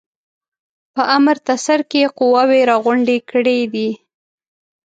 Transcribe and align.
په 0.93 1.03
امرتسر 1.17 1.79
کې 1.91 2.03
قواوي 2.17 2.61
را 2.69 2.75
غونډي 2.83 3.17
کړي 3.29 3.59
دي. 3.73 3.89